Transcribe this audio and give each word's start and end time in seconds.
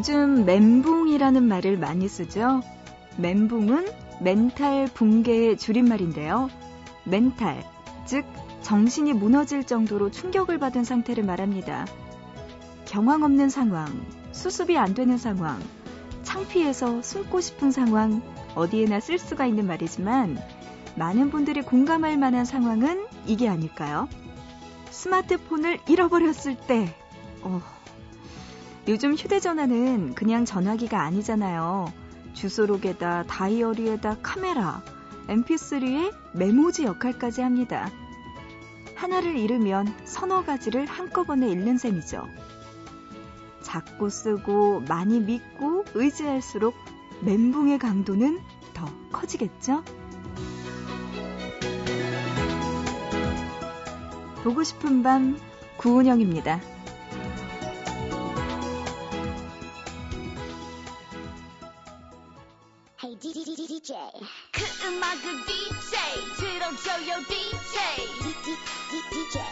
요즘 0.00 0.46
멘붕이라는 0.46 1.42
말을 1.42 1.76
많이 1.76 2.08
쓰죠. 2.08 2.62
멘붕은 3.18 3.86
멘탈 4.22 4.86
붕괴의 4.86 5.58
줄임말인데요. 5.58 6.48
멘탈, 7.04 7.62
즉 8.06 8.24
정신이 8.62 9.12
무너질 9.12 9.62
정도로 9.62 10.10
충격을 10.10 10.58
받은 10.58 10.84
상태를 10.84 11.22
말합니다. 11.22 11.84
경황 12.86 13.24
없는 13.24 13.50
상황, 13.50 13.88
수습이 14.32 14.78
안 14.78 14.94
되는 14.94 15.18
상황, 15.18 15.60
창피해서 16.22 17.02
숨고 17.02 17.42
싶은 17.42 17.70
상황, 17.70 18.22
어디에나 18.54 19.00
쓸 19.00 19.18
수가 19.18 19.44
있는 19.44 19.66
말이지만 19.66 20.38
많은 20.96 21.28
분들이 21.28 21.60
공감할 21.60 22.16
만한 22.16 22.46
상황은 22.46 23.06
이게 23.26 23.50
아닐까요? 23.50 24.08
스마트폰을 24.88 25.78
잃어버렸을 25.86 26.56
때, 26.56 26.88
어, 27.42 27.60
요즘 28.90 29.14
휴대전화는 29.14 30.16
그냥 30.16 30.44
전화기가 30.44 31.00
아니잖아요. 31.00 31.92
주소록에다 32.32 33.22
다이어리에다 33.22 34.16
카메라, 34.20 34.82
mp3에 35.28 36.12
메모지 36.34 36.82
역할까지 36.82 37.40
합니다. 37.40 37.88
하나를 38.96 39.38
잃으면 39.38 39.94
서너 40.04 40.44
가지를 40.44 40.86
한꺼번에 40.86 41.48
잃는 41.48 41.78
셈이죠. 41.78 42.26
작고 43.62 44.08
쓰고 44.08 44.80
많이 44.88 45.20
믿고 45.20 45.84
의지할수록 45.94 46.74
멘붕의 47.20 47.78
강도는 47.78 48.40
더 48.74 48.86
커지겠죠? 49.12 49.84
보고 54.42 54.64
싶은 54.64 55.04
밤 55.04 55.38
구은영입니다. 55.76 56.79
DJ 63.90 63.98
그 64.52 64.86
음악을 64.86 65.24
DJ 65.46 65.98
들어줘요 66.36 67.10
DJ 67.26 67.76
DJ 68.30 68.62
DJ 69.10 69.42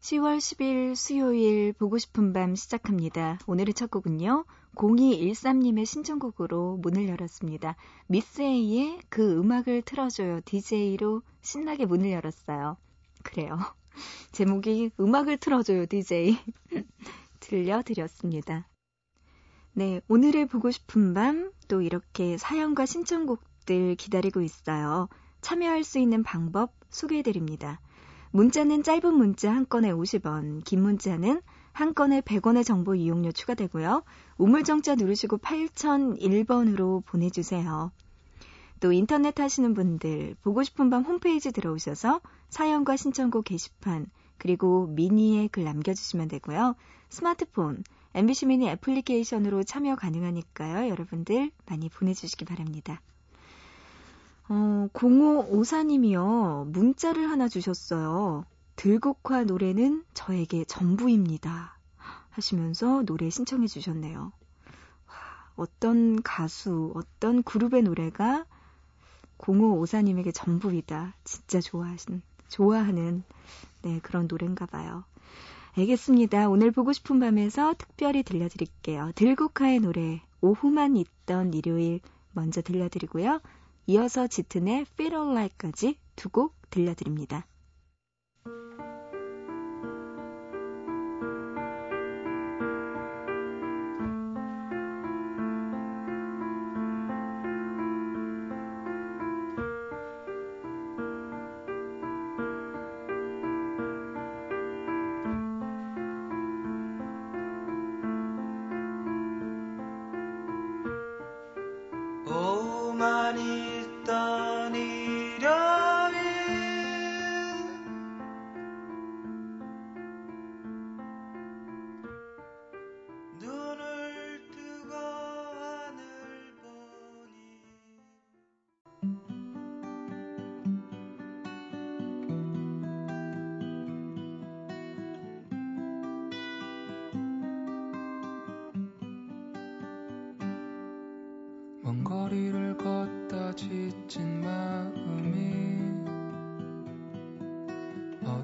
10월 0.00 0.38
10일 0.38 0.96
수요일 0.96 1.74
보고 1.74 1.98
싶은 1.98 2.32
밤 2.32 2.56
시작합니다. 2.56 3.38
오늘의 3.46 3.74
첫 3.74 3.90
곡은요. 3.90 4.46
0213님의 4.80 5.84
신청곡으로 5.84 6.78
문을 6.78 7.08
열었습니다. 7.08 7.76
미스 8.06 8.40
A의 8.40 8.98
그 9.08 9.38
음악을 9.38 9.82
틀어줘요. 9.82 10.40
DJ로 10.44 11.22
신나게 11.42 11.84
문을 11.84 12.10
열었어요. 12.10 12.76
그래요. 13.22 13.58
제목이 14.32 14.92
음악을 14.98 15.36
틀어줘요. 15.36 15.86
DJ. 15.86 16.38
들려드렸습니다. 17.40 18.66
네, 19.72 20.00
오늘의 20.08 20.46
보고 20.46 20.70
싶은 20.70 21.14
밤 21.14 21.50
또 21.70 21.80
이렇게 21.82 22.36
사연과 22.36 22.84
신청곡 22.84 23.40
들 23.64 23.94
기다리고 23.94 24.40
있어요. 24.40 25.08
참여할 25.40 25.84
수 25.84 26.00
있는 26.00 26.24
방법 26.24 26.72
소개해드립니다. 26.88 27.80
문자는 28.32 28.82
짧은 28.82 29.14
문자 29.14 29.52
한 29.52 29.68
건에 29.68 29.92
50원, 29.92 30.64
긴 30.64 30.82
문자는 30.82 31.40
한 31.72 31.94
건에 31.94 32.20
100원의 32.20 32.64
정보 32.64 32.94
이용료 32.94 33.32
추가되고요. 33.32 34.02
우물정자 34.38 34.96
누르시고 34.96 35.38
8001번으로 35.38 37.04
보내주세요. 37.04 37.90
또 38.80 38.92
인터넷 38.92 39.38
하시는 39.38 39.74
분들 39.74 40.36
보고 40.42 40.62
싶은 40.62 40.90
밤 40.90 41.02
홈페이지 41.02 41.52
들어오셔서 41.52 42.20
사연과 42.48 42.96
신청곡 42.96 43.44
게시판 43.44 44.06
그리고 44.38 44.86
미니에 44.86 45.48
글 45.48 45.64
남겨주시면 45.64 46.28
되고요. 46.28 46.74
스마트폰 47.10 47.84
MBC 48.14 48.46
미니 48.46 48.68
애플리케이션으로 48.68 49.62
참여 49.62 49.96
가능하니까요. 49.96 50.88
여러분들 50.88 51.50
많이 51.66 51.88
보내주시기 51.88 52.44
바랍니다. 52.44 53.00
어, 54.48 54.88
0554님이요. 54.92 56.66
문자를 56.70 57.30
하나 57.30 57.48
주셨어요. 57.48 58.44
들국화 58.80 59.44
노래는 59.44 60.04
저에게 60.14 60.64
전부입니다. 60.64 61.76
하시면서 62.30 63.02
노래 63.02 63.28
신청해 63.28 63.66
주셨네요. 63.66 64.32
어떤 65.54 66.22
가수, 66.22 66.90
어떤 66.94 67.42
그룹의 67.42 67.82
노래가 67.82 68.46
0554님에게 69.36 70.32
전부이다. 70.34 71.12
진짜 71.24 71.60
좋아하신, 71.60 72.22
좋아하는, 72.48 73.22
네, 73.82 74.00
그런 74.00 74.26
노래인가 74.26 74.64
봐요. 74.64 75.04
알겠습니다. 75.76 76.48
오늘 76.48 76.70
보고 76.70 76.94
싶은 76.94 77.20
밤에서 77.20 77.74
특별히 77.76 78.22
들려드릴게요. 78.22 79.12
들국화의 79.14 79.80
노래, 79.80 80.22
오후만 80.40 80.96
있던 80.96 81.52
일요일 81.52 82.00
먼저 82.32 82.62
들려드리고요. 82.62 83.42
이어서 83.88 84.26
짙은의 84.26 84.86
Feel 84.94 85.16
Alike까지 85.16 85.98
두 86.16 86.30
곡 86.30 86.54
들려드립니다. 86.70 87.44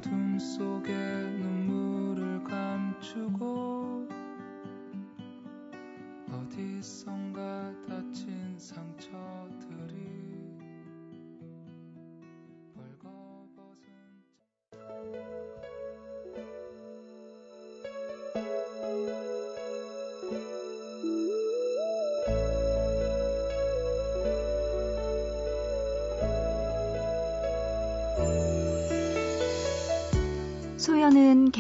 소연은 0.03 0.39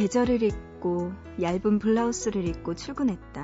계절을 0.06 0.40
입고 0.44 1.12
얇은 1.42 1.80
블라우스를 1.80 2.46
입고 2.46 2.76
출근했다. 2.76 3.42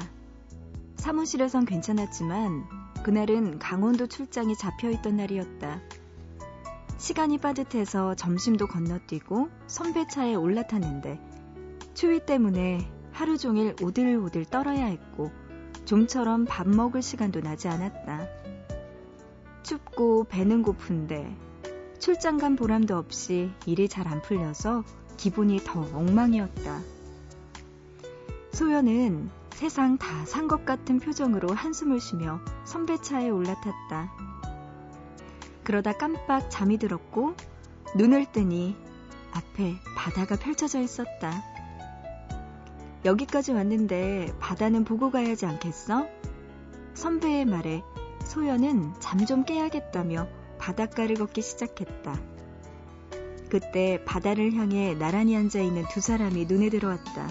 사무실에선 0.95 1.65
괜찮았지만 1.65 3.03
그날은 3.03 3.59
강원도 3.59 4.07
출장이 4.07 4.55
잡혀있던 4.55 5.17
날이었다. 5.17 5.81
시간이 6.99 7.39
빠듯해서 7.39 8.15
점심도 8.15 8.69
건너뛰고 8.69 9.49
선배 9.67 10.07
차에 10.07 10.37
올라탔는데 10.37 11.19
추위 11.95 12.25
때문에 12.25 12.89
하루 13.11 13.37
종일 13.39 13.75
오들오들 13.83 14.45
떨어야 14.45 14.85
했고 14.85 15.33
좀처럼 15.85 16.45
밥 16.45 16.69
먹을 16.69 17.03
시간도 17.03 17.41
나지 17.41 17.67
않았다. 17.67 18.29
춥고 19.65 20.27
배는 20.29 20.63
고픈데 20.63 21.37
출장 21.99 22.39
간 22.39 22.55
보람도 22.55 22.97
없이 22.97 23.51
일이 23.67 23.89
잘 23.89 24.07
안 24.07 24.23
풀려서 24.23 24.85
기분이 25.17 25.61
더 25.65 25.81
엉망이었다. 25.81 26.81
소연은 28.53 29.31
세상 29.55 29.97
다 29.99 30.25
산 30.25 30.49
것 30.49 30.65
같은 30.65 30.99
표정으로 30.99 31.53
한숨을 31.55 32.01
쉬며 32.01 32.41
선배 32.65 32.97
차에 33.01 33.29
올라탔다. 33.31 34.13
그러다 35.65 35.93
깜빡 35.93 36.51
잠이 36.51 36.79
들었고 36.79 37.35
눈을 37.97 38.33
뜨니 38.33 38.77
앞에 39.33 39.77
바다가 39.97 40.37
펼쳐져 40.37 40.81
있었다. 40.81 41.43
여기까지 43.05 43.53
왔는데 43.53 44.33
바다는 44.41 44.85
보고 44.85 45.11
가야지 45.11 45.47
않겠어? 45.47 46.07
선배의 46.95 47.45
말에 47.47 47.83
소연은 48.25 48.95
잠 49.01 49.25
좀 49.27 49.45
깨야겠다며 49.45 50.29
바닷가를 50.59 51.17
걷기 51.17 51.43
시작했다. 51.43 52.32
그때 53.53 54.03
바다를 54.07 54.55
향해 54.55 54.95
나란히 54.95 55.37
앉아 55.37 55.61
있는 55.61 55.85
두 55.91 56.01
사람이 56.01 56.47
눈에 56.47 56.71
들어왔다. 56.71 57.29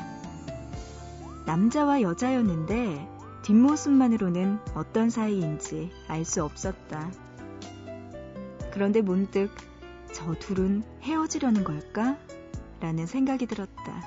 남자와 1.47 2.03
여자였는데 2.03 3.09
뒷모습만으로는 3.41 4.59
어떤 4.75 5.09
사이인지 5.09 5.89
알 6.07 6.23
수 6.23 6.43
없었다. 6.43 7.09
그런데 8.71 9.01
문득 9.01 9.49
저 10.13 10.35
둘은 10.35 10.83
헤어지려는 11.01 11.63
걸까? 11.63 12.19
라는 12.81 13.07
생각이 13.07 13.47
들었다. 13.47 14.03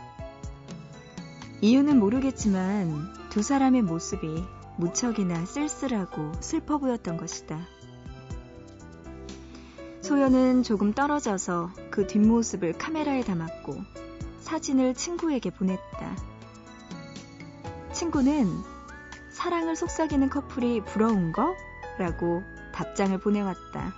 이유는 1.62 1.98
모르겠지만 1.98 3.12
두 3.30 3.42
사람의 3.42 3.82
모습이 3.82 4.40
무척이나 4.76 5.44
쓸쓸하고 5.46 6.30
슬퍼 6.38 6.78
보였던 6.78 7.16
것이다. 7.16 7.58
소연은 10.00 10.62
조금 10.62 10.92
떨어져서 10.92 11.70
그 11.94 12.08
뒷모습을 12.08 12.72
카메라에 12.72 13.22
담았고 13.22 13.76
사진을 14.40 14.94
친구에게 14.94 15.50
보냈다. 15.50 16.16
친구는 17.92 18.48
사랑을 19.30 19.76
속삭이는 19.76 20.28
커플이 20.28 20.80
부러운 20.80 21.30
거? 21.30 21.54
라고 21.96 22.42
답장을 22.72 23.16
보내왔다. 23.18 23.94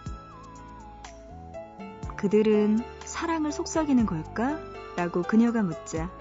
그들은 2.18 2.80
사랑을 3.06 3.50
속삭이는 3.50 4.04
걸까? 4.04 4.60
라고 4.96 5.22
그녀가 5.22 5.62
묻자 5.62 6.12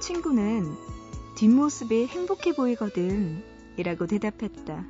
친구는 0.00 0.70
뒷모습이 1.38 2.08
행복해 2.08 2.54
보이거든 2.54 3.42
이라고 3.78 4.06
대답했다. 4.06 4.84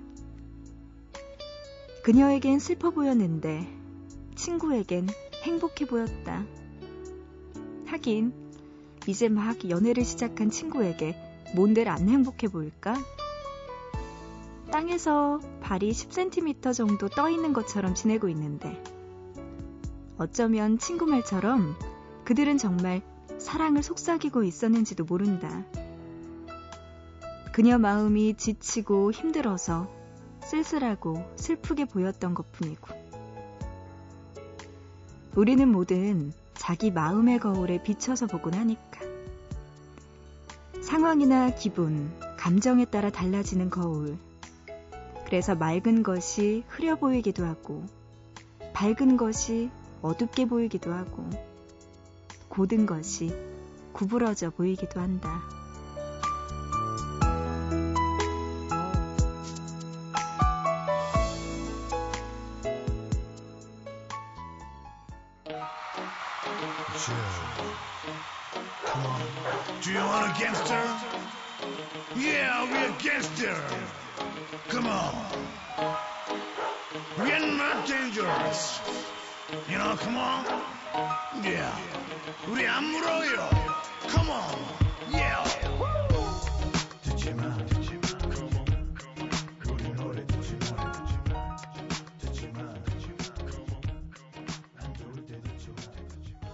그녀에겐 2.02 2.58
슬퍼 2.58 2.90
보였는데 2.90 3.68
친구에겐 4.34 5.06
행복해 5.46 5.86
보였다. 5.86 6.44
하긴 7.86 8.34
이제 9.06 9.28
막 9.28 9.70
연애를 9.70 10.04
시작한 10.04 10.50
친구에게 10.50 11.16
뭔들 11.54 11.88
안 11.88 12.08
행복해 12.08 12.48
보일까? 12.48 12.96
땅에서 14.72 15.38
발이 15.60 15.92
10cm 15.92 16.74
정도 16.74 17.08
떠 17.08 17.30
있는 17.30 17.52
것처럼 17.52 17.94
지내고 17.94 18.28
있는데 18.30 18.82
어쩌면 20.18 20.78
친구 20.78 21.06
말처럼 21.06 21.76
그들은 22.24 22.58
정말 22.58 23.00
사랑을 23.38 23.84
속삭이고 23.84 24.42
있었는지도 24.42 25.04
모른다. 25.04 25.64
그녀 27.52 27.78
마음이 27.78 28.34
지치고 28.34 29.12
힘들어서 29.12 29.88
쓸쓸하고 30.42 31.24
슬프게 31.36 31.84
보였던 31.84 32.34
것 32.34 32.50
뿐이고. 32.50 33.05
우리는 35.36 35.68
모든 35.68 36.32
자기 36.54 36.90
마음의 36.90 37.40
거울에 37.40 37.82
비춰서 37.82 38.26
보곤 38.26 38.54
하니까. 38.54 39.00
상황이나 40.80 41.54
기분, 41.54 42.10
감정에 42.38 42.86
따라 42.86 43.10
달라지는 43.10 43.68
거울. 43.68 44.16
그래서 45.26 45.54
맑은 45.54 46.02
것이 46.02 46.64
흐려 46.68 46.96
보이기도 46.96 47.44
하고, 47.44 47.84
밝은 48.72 49.18
것이 49.18 49.70
어둡게 50.00 50.46
보이기도 50.46 50.94
하고 50.94 51.28
고든 52.48 52.86
것이 52.86 53.34
구부러져 53.92 54.48
보이기도 54.50 55.00
한다. 55.00 55.55
Dangerous. 78.16 78.80
You 79.68 79.78
know, 79.78 79.96
come 79.96 80.16
on. 80.16 80.44
Yeah. 81.44 81.70
우리 82.48 82.66
안 82.66 82.84
물어요. 82.84 83.50
Come 84.08 84.30
on. 84.30 84.56
Yeah. 85.12 85.44
듣지 87.02 87.34
마, 87.34 87.56
듣지 87.66 87.94
마. 87.94 88.08
Come 88.32 88.56
on. 88.56 88.66
우리 89.68 89.92
노래 89.94 90.26
듣지 90.26 90.56
마, 90.72 90.92
듣지 92.18 92.46
마. 92.54 92.74
듣지 92.80 93.12
마. 93.12 93.28
Come 93.50 93.68
on. 93.68 93.82
안 94.78 94.94
좋을 94.94 95.26
때 95.26 95.40
듣지 95.42 95.68
마. 95.68 96.50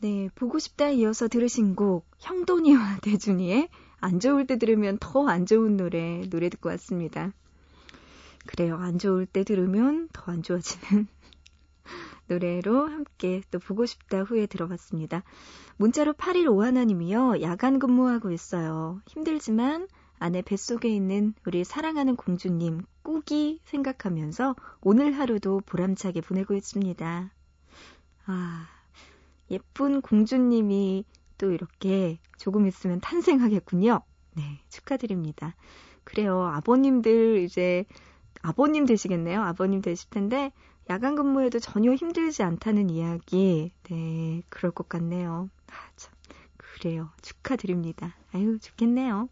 네, 0.00 0.30
보고 0.34 0.58
싶다 0.58 0.88
이어서 0.88 1.28
들으신 1.28 1.74
곡 1.74 2.06
형돈이와 2.20 3.00
대준이의 3.04 3.68
안 4.00 4.18
좋을 4.18 4.46
때 4.46 4.56
들으면 4.58 4.96
더 4.98 5.28
안 5.28 5.44
좋은 5.44 5.76
노래 5.76 6.22
노래 6.30 6.48
듣고 6.48 6.70
왔습니다. 6.70 7.34
그래요. 8.46 8.76
안 8.76 8.98
좋을 8.98 9.26
때 9.26 9.44
들으면 9.44 10.08
더 10.12 10.32
안 10.32 10.42
좋아지는 10.42 11.06
노래로 12.28 12.86
함께 12.86 13.42
또 13.50 13.58
보고 13.58 13.86
싶다 13.86 14.22
후에 14.22 14.46
들어봤습니다. 14.46 15.22
문자로 15.76 16.12
8151님이요. 16.14 17.42
야간 17.42 17.78
근무하고 17.78 18.30
있어요. 18.30 19.00
힘들지만 19.08 19.88
아내 20.18 20.42
뱃속에 20.42 20.88
있는 20.88 21.34
우리 21.46 21.64
사랑하는 21.64 22.14
공주님 22.14 22.82
꾸기 23.02 23.60
생각하면서 23.64 24.54
오늘 24.82 25.12
하루도 25.18 25.62
보람차게 25.66 26.20
보내고 26.20 26.54
있습니다. 26.54 27.32
아, 28.26 28.68
예쁜 29.50 30.00
공주님이 30.02 31.04
또 31.38 31.50
이렇게 31.50 32.20
조금 32.38 32.66
있으면 32.66 33.00
탄생하겠군요. 33.00 34.02
네, 34.36 34.60
축하드립니다. 34.68 35.56
그래요. 36.04 36.42
아버님들 36.42 37.38
이제 37.38 37.84
아버님 38.42 38.86
되시겠네요. 38.86 39.42
아버님 39.42 39.82
되실 39.82 40.08
텐데 40.10 40.52
야간 40.88 41.14
근무에도 41.14 41.58
전혀 41.58 41.94
힘들지 41.94 42.42
않다는 42.42 42.90
이야기. 42.90 43.72
네, 43.84 44.42
그럴 44.48 44.72
것 44.72 44.88
같네요. 44.88 45.48
아, 45.68 45.72
참. 45.96 46.12
그래요. 46.56 47.10
축하드립니다. 47.22 48.14
아유, 48.32 48.58
좋겠네요. 48.58 49.28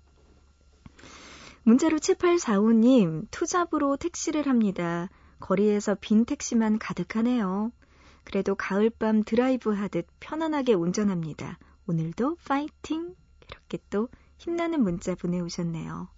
문자로 1.62 1.99
7845님, 1.99 3.27
투잡으로 3.31 3.97
택시를 3.97 4.47
합니다. 4.47 5.09
거리에서 5.41 5.97
빈 6.00 6.25
택시만 6.25 6.79
가득하네요. 6.79 7.73
그래도 8.25 8.55
가을밤 8.55 9.23
드라이브 9.25 9.73
하듯 9.73 10.07
편안하게 10.21 10.75
운전합니다. 10.75 11.59
오늘도 11.87 12.37
파이팅! 12.47 13.15
이렇게 13.49 13.79
또 13.88 14.09
힘나는 14.37 14.83
문자 14.83 15.15
보내오셨네요. 15.15 16.09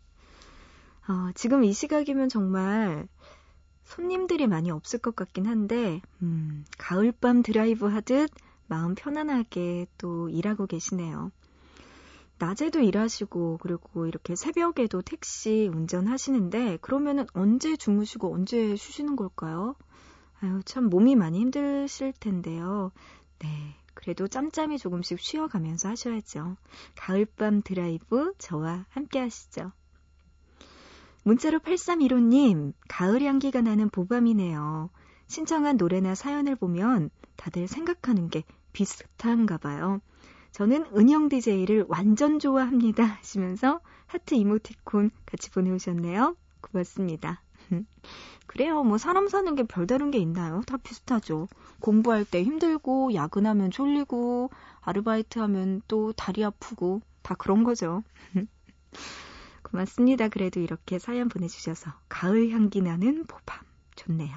어, 1.11 1.33
지금 1.35 1.64
이 1.64 1.73
시각이면 1.73 2.29
정말 2.29 3.09
손님들이 3.83 4.47
많이 4.47 4.71
없을 4.71 5.00
것 5.00 5.17
같긴 5.17 5.47
한데, 5.47 6.00
음, 6.23 6.64
가을밤 6.79 7.43
드라이브 7.43 7.87
하듯 7.87 8.31
마음 8.69 8.95
편안하게 8.95 9.88
또 9.99 10.29
일하고 10.29 10.69
계시네요. 10.69 11.33
낮에도 12.38 12.79
일하시고, 12.79 13.59
그리고 13.61 14.07
이렇게 14.07 14.37
새벽에도 14.37 15.02
택시 15.02 15.69
운전하시는데, 15.75 16.76
그러면은 16.81 17.26
언제 17.33 17.76
주무시고 17.76 18.33
언제 18.33 18.76
쉬시는 18.76 19.17
걸까요? 19.17 19.75
아유, 20.40 20.62
참 20.64 20.85
몸이 20.85 21.17
많이 21.17 21.40
힘드실 21.40 22.12
텐데요. 22.21 22.93
네. 23.40 23.49
그래도 23.95 24.29
짬짬이 24.29 24.79
조금씩 24.79 25.19
쉬어가면서 25.19 25.88
하셔야죠. 25.88 26.57
가을밤 26.95 27.62
드라이브 27.62 28.33
저와 28.38 28.87
함께 28.90 29.19
하시죠. 29.19 29.73
문자로 31.23 31.59
8315님, 31.61 32.73
가을 32.89 33.23
향기가 33.23 33.61
나는 33.61 33.91
보밤이네요. 33.91 34.91
신청한 35.27 35.77
노래나 35.77 36.15
사연을 36.15 36.57
보면 36.57 37.11
다들 37.37 37.69
생각하는 37.69 38.29
게 38.29 38.43
비슷한가 38.73 39.59
봐요. 39.59 40.00
저는 40.53 40.87
은영 40.97 41.29
DJ를 41.29 41.85
완전 41.89 42.39
좋아합니다. 42.39 43.05
하시면서 43.05 43.81
하트 44.07 44.35
이모티콘 44.35 45.11
같이 45.27 45.50
보내오셨네요. 45.50 46.37
고맙습니다. 46.61 47.43
그래요. 48.47 48.83
뭐 48.83 48.99
사람 48.99 49.29
사는 49.29 49.55
게 49.55 49.62
별다른 49.62 50.11
게 50.11 50.19
있나요? 50.19 50.62
다 50.67 50.77
비슷하죠. 50.77 51.47
공부할 51.79 52.25
때 52.25 52.43
힘들고, 52.43 53.15
야근하면 53.15 53.71
졸리고, 53.71 54.50
아르바이트 54.81 55.39
하면 55.39 55.83
또 55.87 56.12
다리 56.12 56.45
아프고, 56.45 57.00
다다 57.23 57.37
그런 57.37 57.62
거죠. 57.62 58.03
고맙습니다. 59.71 60.29
그래도 60.29 60.61
이렇게 60.61 60.99
사연 60.99 61.29
보내주셔서 61.29 61.93
가을 62.09 62.50
향기 62.50 62.83
나는 62.83 63.25
보밤 63.27 63.61
좋네요. 63.97 64.37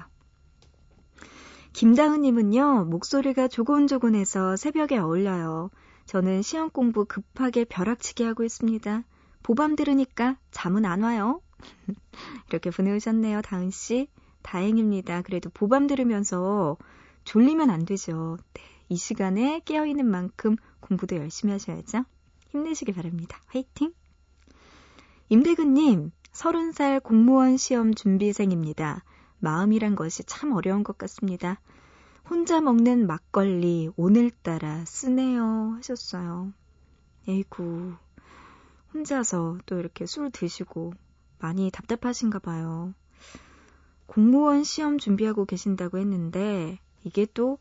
김다은님은요, 1.72 2.84
목소리가 2.84 3.48
조곤조곤해서 3.48 4.56
새벽에 4.56 4.96
어울려요. 4.96 5.70
저는 6.06 6.42
시험 6.42 6.70
공부 6.70 7.04
급하게 7.04 7.64
벼락치기 7.64 8.22
하고 8.22 8.44
있습니다. 8.44 9.02
보밤 9.42 9.74
들으니까 9.74 10.38
잠은 10.52 10.84
안 10.84 11.02
와요. 11.02 11.40
이렇게 12.48 12.70
보내오셨네요, 12.70 13.42
다은 13.42 13.70
씨. 13.70 14.08
다행입니다. 14.42 15.22
그래도 15.22 15.50
보밤 15.50 15.86
들으면서 15.86 16.76
졸리면 17.24 17.70
안 17.70 17.84
되죠. 17.84 18.36
네, 18.52 18.62
이 18.88 18.96
시간에 18.96 19.60
깨어있는 19.64 20.06
만큼 20.06 20.56
공부도 20.80 21.16
열심히 21.16 21.52
하셔야죠. 21.52 22.04
힘내시기 22.50 22.92
바랍니다. 22.92 23.40
화이팅! 23.46 23.92
임대근님, 25.30 26.12
30살 26.32 27.02
공무원 27.02 27.56
시험 27.56 27.94
준비생입니다. 27.94 29.02
마음이란 29.38 29.94
것이 29.94 30.22
참 30.24 30.52
어려운 30.52 30.84
것 30.84 30.98
같습니다. 30.98 31.60
혼자 32.28 32.60
먹는 32.60 33.06
막걸리 33.06 33.90
오늘따라 33.96 34.84
쓰네요 34.84 35.76
하셨어요. 35.78 36.52
에이구, 37.26 37.94
혼자서 38.92 39.58
또 39.64 39.78
이렇게 39.78 40.04
술 40.04 40.30
드시고 40.30 40.92
많이 41.38 41.70
답답하신가 41.70 42.38
봐요. 42.38 42.92
공무원 44.04 44.62
시험 44.62 44.98
준비하고 44.98 45.46
계신다고 45.46 45.96
했는데 45.96 46.78
이게 47.02 47.26
또, 47.32 47.58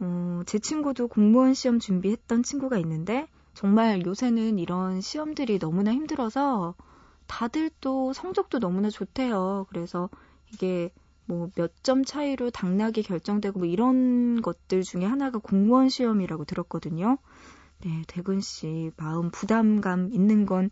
어, 0.00 0.42
제 0.44 0.58
친구도 0.58 1.06
공무원 1.06 1.54
시험 1.54 1.78
준비했던 1.78 2.42
친구가 2.42 2.78
있는데 2.78 3.28
정말 3.54 4.04
요새는 4.04 4.58
이런 4.58 5.00
시험들이 5.00 5.60
너무나 5.60 5.92
힘들어서 5.92 6.74
다들 7.26 7.70
또 7.80 8.12
성적도 8.12 8.58
너무나 8.58 8.90
좋대요. 8.90 9.66
그래서 9.70 10.08
이게 10.52 10.90
뭐 11.26 11.50
몇 11.56 11.72
점 11.82 12.04
차이로 12.04 12.50
당락이 12.50 13.02
결정되고 13.02 13.58
뭐 13.60 13.68
이런 13.68 14.42
것들 14.42 14.82
중에 14.82 15.04
하나가 15.04 15.38
공무원 15.38 15.88
시험이라고 15.88 16.44
들었거든요. 16.44 17.18
네, 17.82 18.02
대근 18.08 18.40
씨 18.40 18.90
마음 18.96 19.30
부담감 19.30 20.10
있는 20.12 20.46
건 20.46 20.70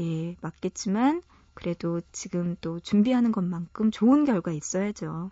예, 0.00 0.36
맞겠지만 0.40 1.22
그래도 1.54 2.00
지금 2.12 2.56
또 2.60 2.80
준비하는 2.80 3.32
것만큼 3.32 3.90
좋은 3.90 4.24
결과 4.24 4.52
있어야죠. 4.52 5.30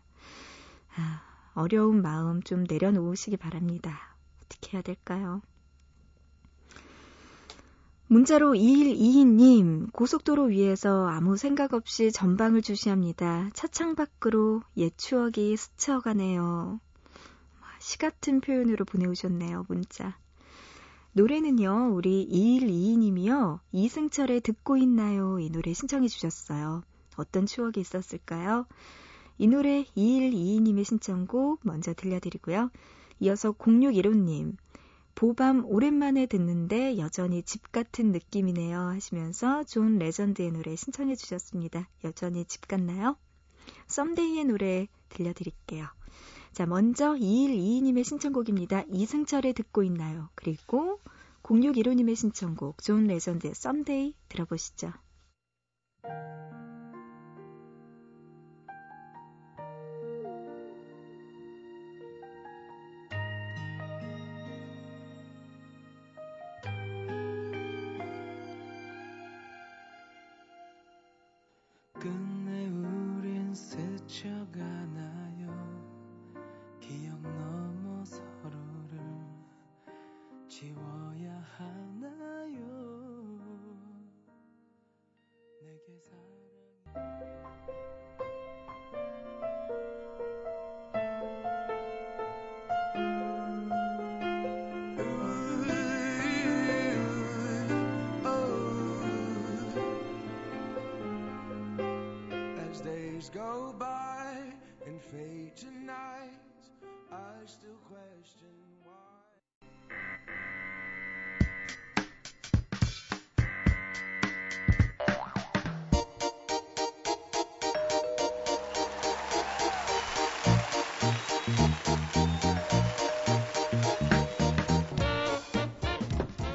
아, 0.96 1.22
어려운 1.54 2.02
마음 2.02 2.42
좀 2.42 2.64
내려놓으시기 2.68 3.36
바랍니다. 3.36 4.16
어떻게 4.44 4.72
해야 4.74 4.82
될까요? 4.82 5.42
문자로 8.08 8.52
2122님, 8.52 9.90
고속도로 9.90 10.44
위에서 10.44 11.08
아무 11.08 11.36
생각 11.36 11.74
없이 11.74 12.12
전방을 12.12 12.62
주시합니다. 12.62 13.50
차창 13.52 13.96
밖으로 13.96 14.62
옛 14.76 14.96
추억이 14.96 15.56
스쳐가네요. 15.56 16.78
시 17.80 17.98
같은 17.98 18.40
표현으로 18.40 18.84
보내오셨네요, 18.84 19.66
문자. 19.68 20.16
노래는요, 21.14 21.94
우리 21.94 22.28
2122님이요, 22.30 23.58
이승철의 23.72 24.40
듣고 24.42 24.76
있나요? 24.76 25.40
이 25.40 25.50
노래 25.50 25.72
신청해 25.72 26.06
주셨어요. 26.06 26.84
어떤 27.16 27.46
추억이 27.46 27.80
있었을까요? 27.80 28.66
이 29.36 29.48
노래 29.48 29.82
2122님의 29.96 30.84
신청곡 30.84 31.58
먼저 31.64 31.92
들려드리고요. 31.92 32.70
이어서 33.18 33.50
0615님, 33.50 34.56
보밤 35.16 35.64
오랜만에 35.64 36.26
듣는데 36.26 36.98
여전히 36.98 37.42
집 37.42 37.72
같은 37.72 38.12
느낌이네요 38.12 38.78
하시면서 38.78 39.64
좋은 39.64 39.98
레전드의 39.98 40.52
노래 40.52 40.76
신청해 40.76 41.16
주셨습니다. 41.16 41.88
여전히 42.04 42.44
집 42.44 42.68
같나요? 42.68 43.16
Someday의 43.86 44.44
노래 44.44 44.86
들려드릴게요. 45.08 45.86
자, 46.52 46.66
먼저 46.66 47.14
2122님의 47.14 48.04
신청곡입니다. 48.04 48.84
이승철의 48.90 49.54
듣고 49.54 49.82
있나요? 49.84 50.28
그리고 50.34 51.00
0615님의 51.44 52.14
신청곡 52.14 52.82
존 52.82 53.06
레전드의 53.06 53.54
Someday 53.54 54.14
들어보시죠. 54.28 54.92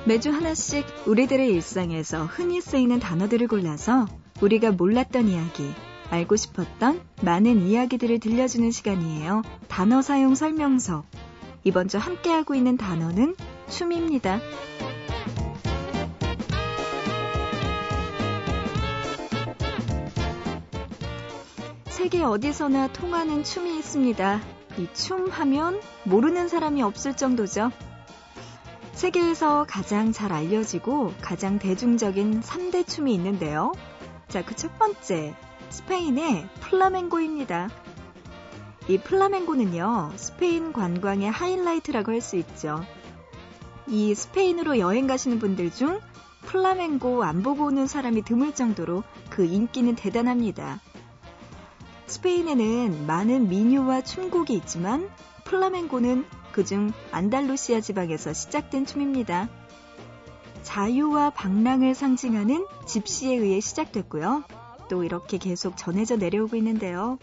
매주 0.05 0.29
하나씩 0.29 0.85
우리들의 1.07 1.53
일상에서 1.53 2.25
흔히 2.25 2.59
쓰이는 2.59 2.99
단어들을 2.99 3.47
골라서 3.47 4.07
우리가 4.41 4.71
몰랐던 4.71 5.29
이야기, 5.29 5.73
알고 6.11 6.35
싶었던 6.35 7.01
많은 7.21 7.61
이야기들을 7.65 8.19
들려주는 8.19 8.69
시간이에요. 8.69 9.41
단어 9.67 10.01
사용 10.01 10.35
설명서. 10.35 11.03
이번 11.63 11.87
주 11.87 11.97
함께하고 11.97 12.53
있는 12.53 12.77
단어는 12.77 13.35
춤입니다. 13.69 14.39
세계 21.85 22.23
어디서나 22.23 22.87
통하는 22.93 23.43
춤이 23.43 23.77
있습니다. 23.77 24.41
이 24.77 24.87
춤 24.93 25.29
하면 25.29 25.79
모르는 26.03 26.47
사람이 26.47 26.81
없을 26.81 27.15
정도죠. 27.15 27.71
세계에서 28.93 29.65
가장 29.67 30.11
잘 30.11 30.31
알려지고 30.31 31.13
가장 31.21 31.59
대중적인 31.59 32.41
3대 32.41 32.87
춤이 32.87 33.13
있는데요. 33.15 33.73
자, 34.27 34.43
그 34.45 34.55
첫 34.55 34.77
번째, 34.79 35.35
스페인의 35.71 36.49
플라멩고입니다. 36.59 37.69
이 38.89 38.97
플라멩고는요, 38.97 40.11
스페인 40.17 40.73
관광의 40.73 41.31
하이라이트라고 41.31 42.11
할 42.11 42.21
수 42.21 42.35
있죠. 42.35 42.83
이 43.87 44.13
스페인으로 44.13 44.79
여행 44.79 45.07
가시는 45.07 45.39
분들 45.39 45.71
중 45.73 46.01
플라멩고 46.41 47.23
안 47.23 47.41
보고 47.41 47.65
오는 47.65 47.87
사람이 47.87 48.23
드물 48.23 48.53
정도로 48.53 49.03
그 49.29 49.45
인기는 49.45 49.95
대단합니다. 49.95 50.81
스페인에는 52.07 53.07
많은 53.07 53.47
민요와 53.47 54.01
춤곡이 54.01 54.53
있지만 54.55 55.09
플라멩고는 55.45 56.25
그중 56.51 56.91
안달루시아 57.11 57.79
지방에서 57.79 58.33
시작된 58.33 58.85
춤입니다. 58.85 59.47
자유와 60.63 61.29
방랑을 61.29 61.95
상징하는 61.95 62.67
집시에 62.85 63.35
의해 63.35 63.61
시작됐고요. 63.61 64.43
또 64.91 65.05
이렇게 65.05 65.37
계속 65.37 65.77
전해져 65.77 66.17
내려오고 66.17 66.57
있는데요. 66.57 67.17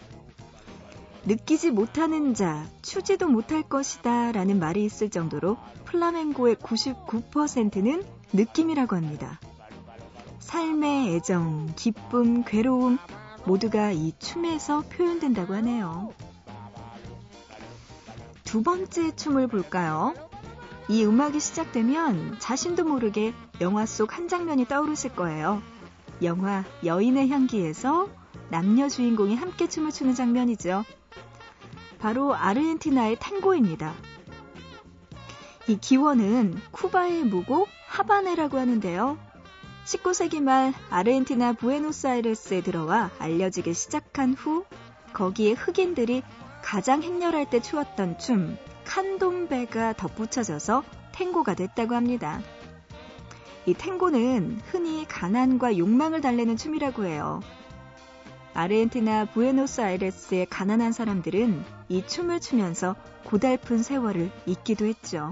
느끼지 1.25 1.69
못하는 1.69 2.33
자, 2.33 2.65
추지도 2.81 3.27
못할 3.27 3.61
것이다 3.61 4.31
라는 4.31 4.57
말이 4.57 4.83
있을 4.83 5.11
정도로 5.11 5.55
플라멩고의 5.85 6.55
99%는 6.55 8.03
느낌이라고 8.33 8.95
합니다. 8.95 9.39
삶의 10.39 11.15
애정, 11.15 11.71
기쁨, 11.75 12.43
괴로움 12.43 12.97
모두가 13.45 13.91
이 13.91 14.13
춤에서 14.17 14.81
표현된다고 14.89 15.53
하네요. 15.53 16.11
두 18.45 18.63
번째 18.63 19.15
춤을 19.15 19.47
볼까요? 19.47 20.15
이 20.87 21.05
음악이 21.05 21.39
시작되면 21.39 22.39
자신도 22.39 22.83
모르게 22.85 23.31
영화 23.61 23.85
속 23.85 24.17
한 24.17 24.27
장면이 24.27 24.65
떠오르실 24.65 25.15
거예요. 25.15 25.61
영화 26.23 26.63
여인의 26.83 27.29
향기에서 27.29 28.09
남녀 28.49 28.89
주인공이 28.89 29.35
함께 29.35 29.67
춤을 29.67 29.91
추는 29.91 30.15
장면이죠. 30.15 30.83
바로 31.99 32.33
아르헨티나의 32.33 33.17
탱고입니다. 33.19 33.93
이 35.67 35.77
기원은 35.77 36.59
쿠바의 36.71 37.25
무곡 37.25 37.67
하바네라고 37.87 38.57
하는데요. 38.57 39.17
19세기 39.85 40.41
말 40.41 40.73
아르헨티나 40.89 41.53
부에노스아이레스에 41.53 42.61
들어와 42.61 43.11
알려지기 43.19 43.73
시작한 43.73 44.33
후 44.33 44.65
거기에 45.13 45.53
흑인들이 45.53 46.21
가장 46.61 47.01
행렬할 47.01 47.49
때 47.49 47.61
추었던 47.61 48.19
춤 48.19 48.57
칸돔베가 48.85 49.93
덧붙여져서 49.93 50.83
탱고가 51.13 51.55
됐다고 51.55 51.95
합니다. 51.95 52.41
이 53.69 53.75
탱고는 53.75 54.61
흔히 54.71 55.05
가난과 55.07 55.77
욕망을 55.77 56.21
달래는 56.21 56.57
춤이라고 56.57 57.05
해요. 57.05 57.39
아르헨티나 58.55 59.25
부에노스아이레스의 59.25 60.47
가난한 60.47 60.91
사람들은 60.91 61.63
이 61.87 62.03
춤을 62.07 62.39
추면서 62.39 62.95
고달픈 63.25 63.83
세월을 63.83 64.31
잊기도 64.47 64.85
했죠. 64.85 65.29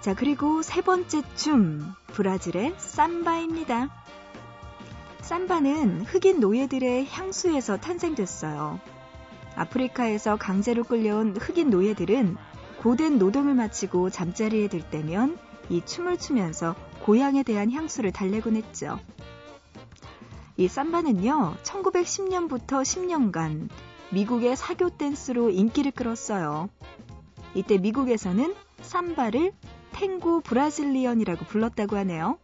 자, 0.00 0.14
그리고 0.14 0.62
세 0.62 0.80
번째 0.80 1.22
춤, 1.34 1.92
브라질의 2.12 2.74
삼바입니다. 2.76 3.88
삼바는 5.22 6.02
흑인 6.02 6.38
노예들의 6.38 7.04
향수에서 7.06 7.78
탄생됐어요. 7.78 8.78
아프리카에서 9.56 10.36
강제로 10.36 10.84
끌려온 10.84 11.36
흑인 11.36 11.70
노예들은 11.70 12.36
고된 12.80 13.18
노동을 13.18 13.54
마치고 13.54 14.10
잠자리에 14.10 14.68
들 14.68 14.82
때면 14.82 15.36
이 15.68 15.82
춤을 15.84 16.18
추면서 16.18 16.74
고향에 17.02 17.42
대한 17.42 17.70
향수를 17.70 18.12
달래곤 18.12 18.56
했죠. 18.56 18.98
이 20.56 20.68
삼바는요, 20.68 21.56
1910년부터 21.62 22.82
10년간 22.82 23.68
미국의 24.10 24.56
사교 24.56 24.90
댄스로 24.90 25.50
인기를 25.50 25.92
끌었어요. 25.92 26.68
이때 27.54 27.78
미국에서는 27.78 28.54
삼바를 28.82 29.52
탱고 29.92 30.40
Brazilian이라고 30.40 31.46
불렀다고 31.46 31.96
하네요. 31.96 32.38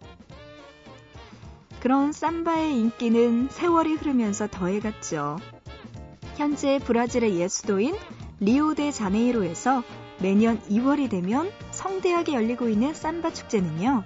그런 1.80 2.12
삼바의 2.12 2.78
인기는 2.78 3.48
세월이 3.50 3.94
흐르면서 3.94 4.48
더해갔죠. 4.50 5.38
현재 6.36 6.78
브라질의 6.78 7.36
옛 7.36 7.56
수도인 7.56 7.94
리오데 8.40 8.90
자네이로에서 8.90 9.82
매년 10.20 10.60
2월이 10.62 11.10
되면 11.10 11.50
성대하게 11.70 12.34
열리고 12.34 12.68
있는 12.68 12.92
삼바 12.94 13.32
축제는요. 13.32 14.04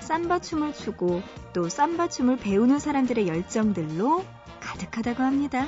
삼바 0.00 0.40
춤을 0.40 0.74
추고 0.74 1.22
또 1.52 1.68
삼바 1.68 2.08
춤을 2.08 2.36
배우는 2.38 2.78
사람들의 2.78 3.26
열정들로 3.28 4.24
가득하다고 4.60 5.22
합니다. 5.22 5.66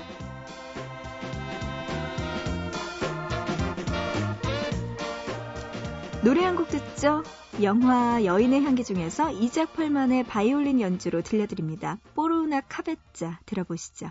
노래 6.22 6.42
한 6.44 6.56
곡 6.56 6.68
듣죠? 6.68 7.22
영화 7.62 8.24
여인의 8.24 8.62
향기 8.62 8.82
중에서 8.82 9.30
이작 9.30 9.74
펄만의 9.74 10.24
바이올린 10.24 10.80
연주로 10.80 11.20
들려드립니다. 11.22 11.98
뽀로나 12.14 12.62
카베짜 12.62 13.40
들어보시죠. 13.46 14.10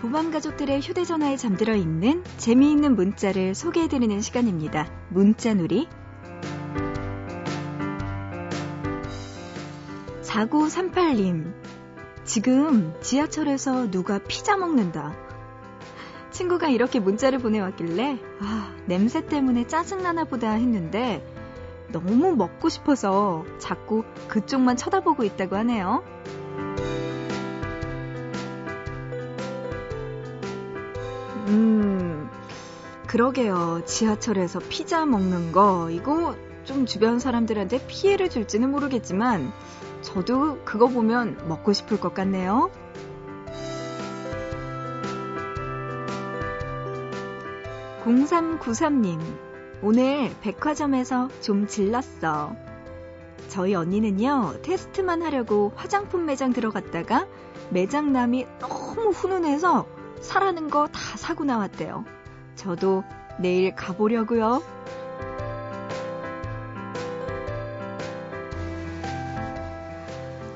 부방 0.00 0.30
가족들의 0.30 0.80
휴대전화에 0.80 1.36
잠들어 1.36 1.74
있는 1.74 2.24
재미있는 2.38 2.96
문자를 2.96 3.54
소개해드리는 3.54 4.22
시간입니다. 4.22 4.90
문자놀이. 5.10 5.88
4938님, 10.22 11.52
지금 12.24 12.94
지하철에서 13.02 13.90
누가 13.90 14.18
피자 14.20 14.56
먹는다. 14.56 15.14
친구가 16.30 16.68
이렇게 16.68 16.98
문자를 16.98 17.38
보내왔길래, 17.38 18.18
아, 18.40 18.74
냄새 18.86 19.26
때문에 19.26 19.66
짜증나나 19.66 20.24
보다 20.24 20.52
했는데, 20.52 21.22
너무 21.92 22.34
먹고 22.36 22.70
싶어서 22.70 23.44
자꾸 23.58 24.04
그쪽만 24.28 24.78
쳐다보고 24.78 25.24
있다고 25.24 25.56
하네요. 25.56 26.02
음, 31.50 32.30
그러게요. 33.08 33.82
지하철에서 33.84 34.60
피자 34.68 35.04
먹는 35.04 35.50
거, 35.50 35.90
이거 35.90 36.36
좀 36.64 36.86
주변 36.86 37.18
사람들한테 37.18 37.86
피해를 37.88 38.30
줄지는 38.30 38.70
모르겠지만, 38.70 39.52
저도 40.00 40.60
그거 40.64 40.86
보면 40.86 41.48
먹고 41.48 41.72
싶을 41.72 41.98
것 41.98 42.14
같네요. 42.14 42.70
(0393님) 48.04 49.20
오늘 49.82 50.30
백화점에서 50.40 51.28
좀 51.40 51.66
질렀어. 51.66 52.54
저희 53.48 53.74
언니는요, 53.74 54.62
테스트만 54.62 55.22
하려고 55.22 55.72
화장품 55.74 56.26
매장 56.26 56.52
들어갔다가 56.52 57.26
매장남이 57.70 58.46
너무 58.60 59.10
훈훈해서 59.10 59.86
사라는 60.20 60.70
거 60.70 60.86
다 60.88 61.16
사고 61.16 61.44
나왔대요. 61.44 62.04
저도 62.56 63.04
내일 63.38 63.74
가보려고요. 63.74 64.62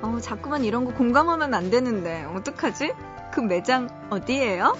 어, 0.02 0.18
자꾸만 0.20 0.64
이런 0.64 0.84
거 0.84 0.92
공감하면 0.92 1.54
안 1.54 1.70
되는데 1.70 2.24
어떡하지? 2.24 2.92
그 3.32 3.40
매장 3.40 3.88
어디예요? 4.10 4.74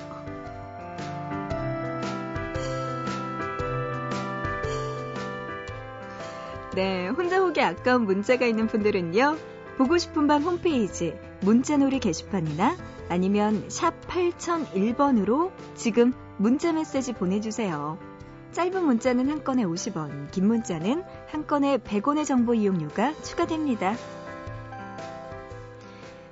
네, 6.75 7.09
혼자 7.09 7.41
보기 7.41 7.61
아까운 7.63 8.05
문자가 8.05 8.47
있는 8.47 8.67
분들은요. 8.67 9.37
보고 9.79 9.97
싶은 9.99 10.27
밤 10.27 10.43
홈페이지 10.43 11.17
문자놀이 11.41 11.99
게시판이나 12.01 12.77
아니면 13.09 13.69
샵 13.69 14.01
8001번으로 14.07 15.53
지금 15.75 16.13
문자 16.39 16.73
메시지 16.73 17.13
보내주세요. 17.13 17.99
짧은 18.53 18.85
문자는 18.85 19.29
한 19.29 19.45
건에 19.45 19.65
50원, 19.65 20.31
긴 20.31 20.47
문자는 20.47 21.03
한 21.29 21.47
건에 21.47 21.79
100원의 21.79 22.25
정보 22.25 22.55
이용료가 22.55 23.21
추가됩니다. 23.23 23.95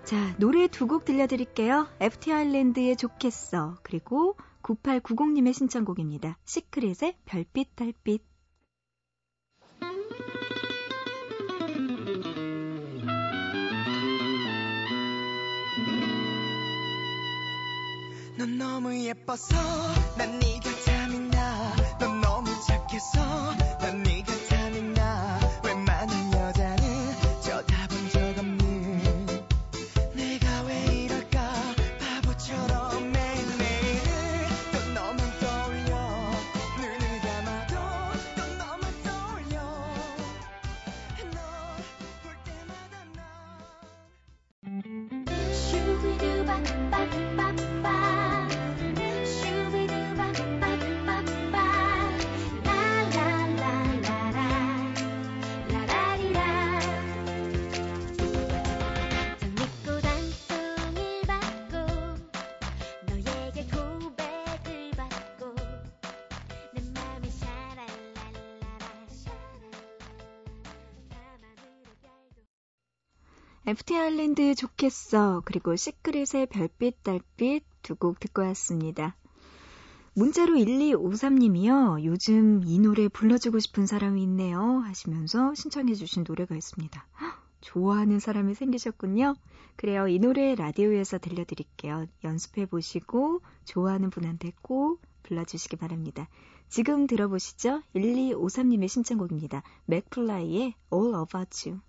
자, 0.05 0.35
노래 0.39 0.69
두 0.69 0.87
곡 0.87 1.05
들려드릴게요. 1.05 1.89
FT 2.01 2.33
아일랜드의 2.33 2.97
좋겠어. 2.97 3.77
그리고 3.83 4.37
9890님의 4.63 5.53
신청곡입니다. 5.53 6.39
시크릿의 6.45 7.17
별빛 7.25 7.75
달빛. 7.75 8.32
넌 18.43 18.59
너무 18.59 18.93
예뻐서 19.05 19.55
난 20.19 20.41
네가 20.41 20.69
탐 20.85 21.02
FT 73.65 73.97
아일랜드 73.97 74.57
좋겠어. 74.57 75.43
그리고 75.45 75.77
시크릿의 75.77 76.47
별빛 76.47 77.03
달빛 77.05 77.65
두 77.83 77.95
곡 77.95 78.19
듣고 78.19 78.43
왔습니다. 78.43 79.17
문자로 80.15 80.55
1253님이요. 80.55 82.05
요즘 82.05 82.63
이 82.65 82.81
노래 82.81 83.07
불러주고 83.07 83.61
싶은 83.61 83.87
사람이 83.87 84.21
있네요. 84.25 84.61
하시면서 84.61 85.55
신청해 85.55 85.95
주신 85.95 86.25
노래가 86.27 86.57
있습니다. 86.57 87.07
좋아하는 87.61 88.19
사람이 88.19 88.55
생기셨군요. 88.55 89.37
그래요. 89.77 90.09
이 90.09 90.19
노래 90.19 90.57
라디오에서 90.57 91.19
들려드릴게요. 91.19 92.07
연습해 92.25 92.67
보시고 92.67 93.43
좋아하는 93.65 94.11
분한테 94.11 94.53
꼭 94.61 95.01
불러주시기 95.23 95.77
바랍니다. 95.77 96.29
지금 96.69 97.07
들어보시죠. 97.07 97.83
1253님의 97.95 98.89
신청곡입니다. 98.89 99.63
맥플라이의 99.87 100.75
All 100.93 101.15
About 101.15 101.69
You. 101.71 101.81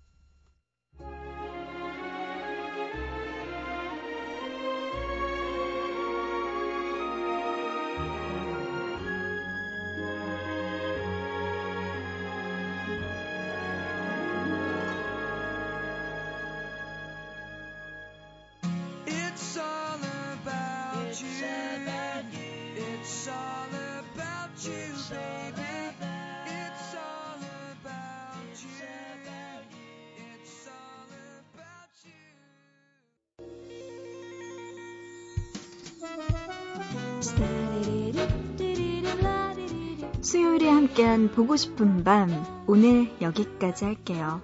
수요일에 40.24 40.70
함께한 40.70 41.32
보고 41.32 41.54
싶은 41.54 42.02
밤, 42.02 42.30
오늘 42.66 43.10
여기까지 43.20 43.84
할게요. 43.84 44.40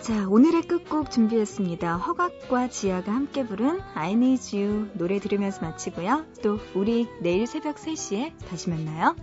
자, 0.00 0.28
오늘의 0.28 0.62
끝곡 0.62 1.12
준비했습니다. 1.12 1.96
허각과 1.98 2.68
지아가 2.68 3.12
함께 3.12 3.46
부른 3.46 3.80
I 3.94 4.14
Need 4.14 4.58
You 4.58 4.88
노래 4.94 5.20
들으면서 5.20 5.62
마치고요. 5.62 6.26
또 6.42 6.58
우리 6.74 7.06
내일 7.20 7.46
새벽 7.46 7.76
3시에 7.76 8.32
다시 8.48 8.68
만나요. 8.68 9.14